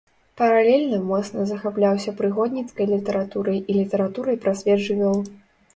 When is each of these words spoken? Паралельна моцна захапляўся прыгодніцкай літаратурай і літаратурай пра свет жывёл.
Паралельна 0.39 0.97
моцна 1.09 1.45
захапляўся 1.51 2.15
прыгодніцкай 2.23 2.85
літаратурай 2.93 3.61
і 3.69 3.79
літаратурай 3.79 4.35
пра 4.45 4.51
свет 4.65 4.79
жывёл. 4.91 5.19